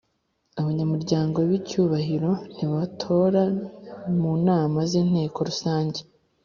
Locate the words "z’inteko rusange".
4.89-5.99